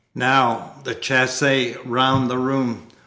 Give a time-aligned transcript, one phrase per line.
[0.15, 2.87] Now, the chassée round the room.